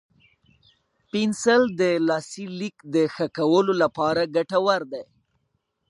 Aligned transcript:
پنسل 1.09 1.63
د 1.79 1.81
لاسي 2.07 2.45
لیک 2.59 2.77
د 2.93 2.95
ښه 3.13 3.25
کولو 3.37 3.73
لپاره 3.83 4.21
ګټور 4.35 4.81
دی. 4.91 5.03